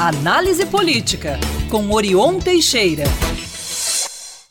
[0.00, 3.04] Análise Política, com Orion Teixeira.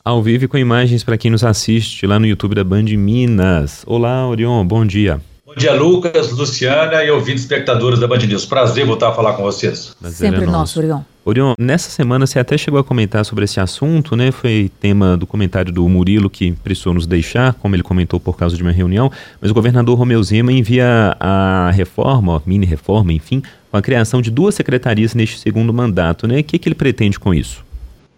[0.04, 3.82] Ao vivo com imagens para quem nos assiste lá no YouTube da Band Minas.
[3.84, 5.20] Olá, Orion, bom dia.
[5.50, 8.46] Bom dia, Lucas, Luciana e ouvintes espectadores da Band News.
[8.46, 9.96] Prazer voltar a falar com vocês.
[10.00, 11.00] Prazer Sempre é nosso, Orion.
[11.24, 14.30] Orion, nessa semana você até chegou a comentar sobre esse assunto, né?
[14.30, 18.56] Foi tema do comentário do Murilo que precisou nos deixar, como ele comentou por causa
[18.56, 19.10] de uma reunião,
[19.40, 23.42] mas o governador Romeu Zema envia a reforma, mini reforma, enfim,
[23.72, 26.38] com a criação de duas secretarias neste segundo mandato, né?
[26.38, 27.64] O que, que ele pretende com isso?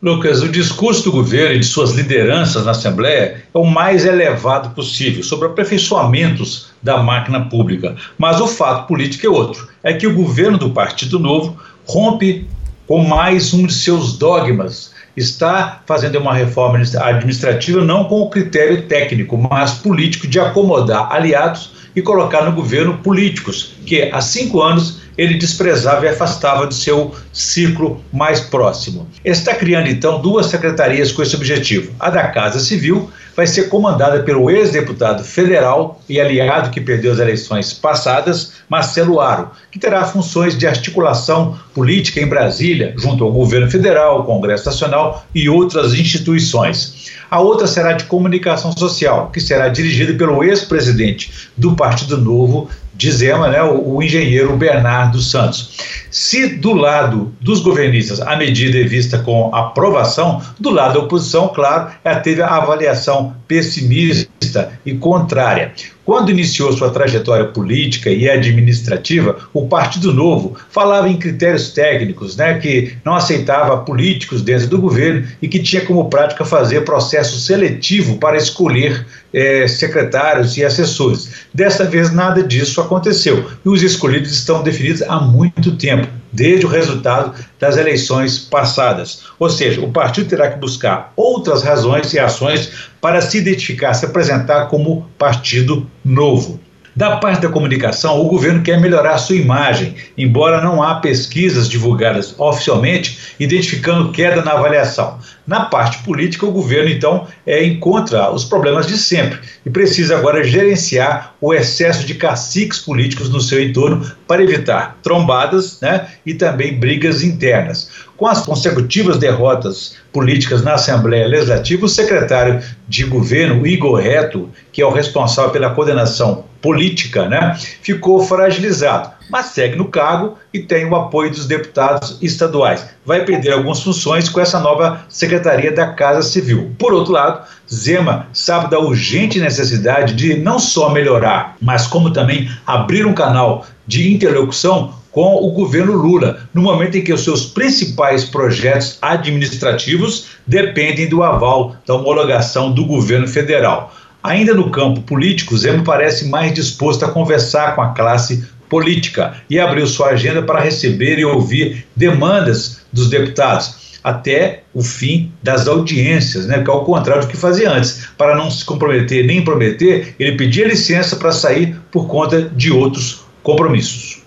[0.02, 4.70] Lucas, o discurso do governo e de suas lideranças na Assembleia é o mais elevado
[4.70, 7.95] possível sobre aperfeiçoamentos da máquina pública.
[8.19, 12.48] Mas o fato político é outro: é que o governo do Partido Novo rompe
[12.88, 14.93] com mais um de seus dogmas.
[15.16, 21.74] Está fazendo uma reforma administrativa não com o critério técnico, mas político de acomodar aliados
[21.95, 27.15] e colocar no governo políticos que há cinco anos ele desprezava e afastava do seu
[27.33, 29.09] ciclo mais próximo.
[29.24, 31.93] Está criando então duas secretarias com esse objetivo.
[31.99, 37.19] A da Casa Civil vai ser comandada pelo ex-deputado federal e aliado que perdeu as
[37.19, 43.71] eleições passadas, Marcelo Aro, que terá funções de articulação política em Brasília, junto ao governo
[43.71, 47.10] federal, Congresso Nacional e outras instituições.
[47.30, 53.10] A outra será de comunicação social, que será dirigida pelo ex-presidente do Partido Novo, de
[53.10, 56.01] Zema, né, o, o, engenheiro Bernardo Santos.
[56.13, 61.49] Se do lado dos governistas a medida é vista com aprovação, do lado da oposição,
[61.49, 65.72] claro, ela teve a avaliação pessimista e contrária.
[66.04, 72.59] Quando iniciou sua trajetória política e administrativa, o Partido Novo falava em critérios técnicos, né,
[72.59, 78.19] que não aceitava políticos dentro do governo e que tinha como prática fazer processo seletivo
[78.19, 81.47] para escolher é, secretários e assessores.
[81.54, 86.01] Dessa vez, nada disso aconteceu e os escolhidos estão definidos há muito tempo
[86.32, 89.22] desde o resultado das eleições passadas.
[89.38, 92.70] Ou seja, o partido terá que buscar outras razões e ações
[93.00, 96.58] para se identificar, se apresentar como partido novo.
[96.94, 102.34] Da parte da comunicação, o governo quer melhorar sua imagem, embora não há pesquisas divulgadas
[102.38, 105.19] oficialmente identificando queda na avaliação.
[105.47, 110.44] Na parte política, o governo então é, encontra os problemas de sempre e precisa agora
[110.44, 116.78] gerenciar o excesso de caciques políticos no seu entorno para evitar trombadas né, e também
[116.78, 117.88] brigas internas.
[118.22, 124.81] Com as consecutivas derrotas políticas na Assembleia Legislativa, o secretário de governo, Igor Reto, que
[124.81, 130.87] é o responsável pela coordenação política, né, ficou fragilizado, mas segue no cargo e tem
[130.87, 132.87] o apoio dos deputados estaduais.
[133.05, 136.71] Vai perder algumas funções com essa nova Secretaria da Casa Civil.
[136.78, 142.49] Por outro lado, Zema sabe da urgente necessidade de não só melhorar, mas como também
[142.65, 147.46] abrir um canal de interlocução com o governo Lula, no momento em que os seus
[147.46, 153.94] principais projetos administrativos dependem do aval da homologação do governo federal.
[154.22, 159.60] Ainda no campo político, Zema parece mais disposto a conversar com a classe política e
[159.60, 166.46] abriu sua agenda para receber e ouvir demandas dos deputados até o fim das audiências,
[166.46, 166.62] né?
[166.62, 168.08] que é o contrário do que fazia antes.
[168.16, 173.24] Para não se comprometer nem prometer, ele pedia licença para sair por conta de outros
[173.42, 174.22] compromissos.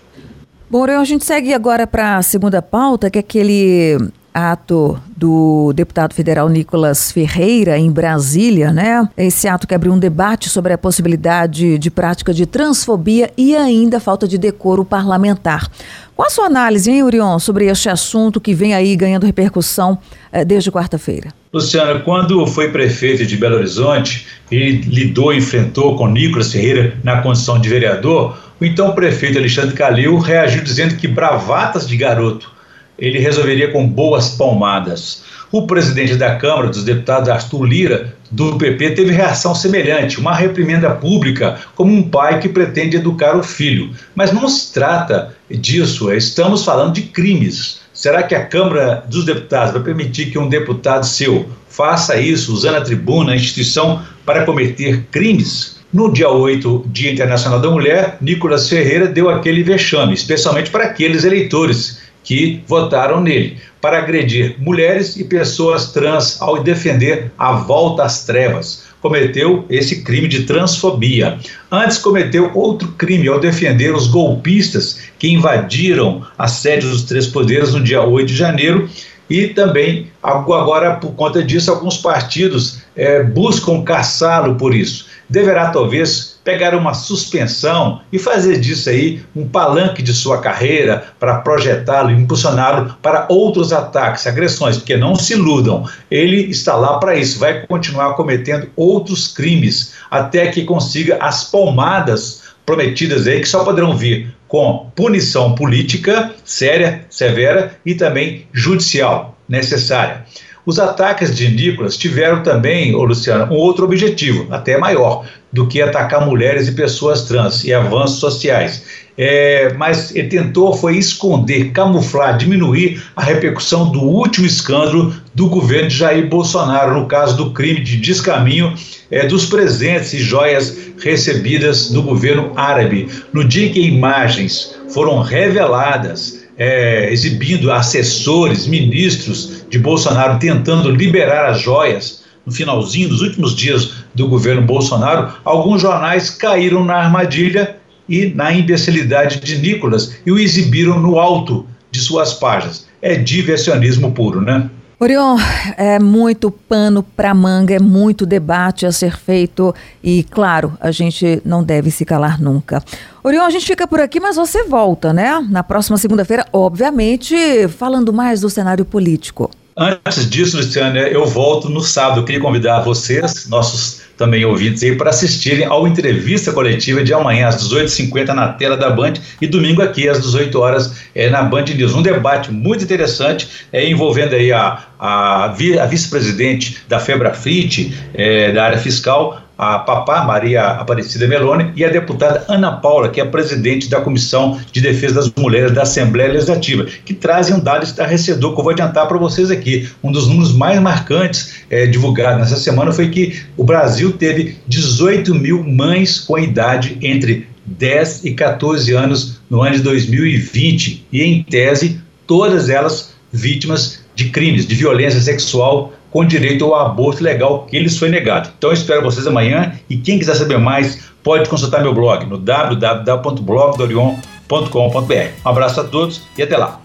[0.68, 3.96] Bom, a gente segue agora para a segunda pauta, que é aquele
[4.34, 9.08] ato do deputado federal Nicolas Ferreira em Brasília, né?
[9.16, 14.00] Esse ato que abriu um debate sobre a possibilidade de prática de transfobia e ainda
[14.00, 15.70] falta de decoro parlamentar.
[16.16, 17.02] Qual a sua análise, hein,
[17.40, 19.96] sobre este assunto que vem aí ganhando repercussão
[20.32, 21.28] eh, desde quarta-feira?
[21.56, 27.58] Luciana, quando foi prefeito de Belo Horizonte e lidou, enfrentou com Nicolas Ferreira na condição
[27.58, 32.52] de vereador, o então prefeito Alexandre Calil reagiu dizendo que bravatas de garoto
[32.98, 35.24] ele resolveria com boas palmadas.
[35.50, 40.90] O presidente da Câmara dos Deputados, Arthur Lira, do PP, teve reação semelhante, uma reprimenda
[40.90, 43.90] pública, como um pai que pretende educar o filho.
[44.14, 47.80] Mas não se trata disso, estamos falando de crimes.
[48.06, 52.76] Será que a Câmara dos Deputados vai permitir que um deputado seu faça isso, usando
[52.76, 55.80] a tribuna, a instituição, para cometer crimes?
[55.92, 61.24] No dia 8, Dia Internacional da Mulher, Nicolas Ferreira deu aquele vexame, especialmente para aqueles
[61.24, 68.24] eleitores que votaram nele, para agredir mulheres e pessoas trans ao defender a volta às
[68.24, 68.84] trevas.
[69.06, 71.38] Cometeu esse crime de transfobia.
[71.70, 77.72] Antes, cometeu outro crime ao defender os golpistas que invadiram a sede dos Três Poderes
[77.72, 78.90] no dia 8 de janeiro
[79.30, 86.35] e também, agora, por conta disso, alguns partidos é, buscam caçá-lo por isso deverá talvez
[86.46, 92.94] pegar uma suspensão e fazer disso aí um palanque de sua carreira para projetá-lo impulsioná-lo
[93.02, 98.14] para outros ataques, agressões, porque não se iludam, ele está lá para isso, vai continuar
[98.14, 104.88] cometendo outros crimes até que consiga as palmadas prometidas aí que só poderão vir com
[104.94, 110.24] punição política séria, severa e também judicial necessária.
[110.66, 115.80] Os ataques de Nicolas tiveram também, ô Luciano, um outro objetivo, até maior, do que
[115.80, 118.82] atacar mulheres e pessoas trans e avanços sociais.
[119.18, 125.88] É, mas ele tentou foi esconder, camuflar, diminuir a repercussão do último escândalo do governo
[125.88, 128.74] de Jair Bolsonaro, no caso do crime de descaminho
[129.10, 133.08] é, dos presentes e joias recebidas do governo árabe.
[133.32, 141.50] No dia em que imagens foram reveladas é, exibindo assessores, ministros de Bolsonaro tentando liberar
[141.50, 147.76] as joias no finalzinho dos últimos dias do governo Bolsonaro, alguns jornais caíram na armadilha
[148.08, 152.86] e na imbecilidade de Nicolas e o exibiram no alto de suas páginas.
[153.02, 154.70] É diversionismo puro, né?
[154.98, 155.36] Orion,
[155.76, 161.42] é muito pano para manga, é muito debate a ser feito e, claro, a gente
[161.44, 162.82] não deve se calar nunca.
[163.22, 165.46] Orion, a gente fica por aqui, mas você volta, né?
[165.50, 167.36] Na próxima segunda-feira, obviamente,
[167.68, 169.50] falando mais do cenário político.
[169.76, 172.20] Antes disso, Luciana, eu volto no sábado.
[172.20, 177.48] Eu queria convidar vocês, nossos também ouvintes aí, para assistirem ao entrevista coletiva de amanhã,
[177.48, 181.64] às 18h50, na tela da Band, e domingo aqui, às 18 horas, é, na Band
[181.64, 181.94] News.
[181.94, 188.64] Um debate muito interessante, é, envolvendo aí a, a, a vice-presidente da Febrafit, é, da
[188.64, 193.26] área fiscal, a papá Maria Aparecida Meloni e a deputada Ana Paula, que é a
[193.26, 198.54] presidente da Comissão de Defesa das Mulheres da Assembleia Legislativa, que trazem um dado estarrecedor
[198.54, 199.88] que eu vou adiantar para vocês aqui.
[200.02, 205.34] Um dos números mais marcantes é, divulgado nessa semana foi que o Brasil teve 18
[205.34, 211.42] mil mães com idade entre 10 e 14 anos no ano de 2020 e, em
[211.42, 217.78] tese, todas elas vítimas de crimes de violência sexual com direito ao aborto legal que
[217.78, 218.50] lhes foi negado.
[218.56, 222.38] Então eu espero vocês amanhã e quem quiser saber mais pode consultar meu blog no
[222.38, 225.30] www.blogdorion.com.br.
[225.44, 226.80] Um abraço a todos e até lá.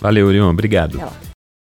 [0.00, 0.50] Valeu, Orion.
[0.50, 1.00] Obrigado.